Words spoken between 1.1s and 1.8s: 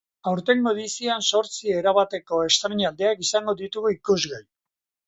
zortzi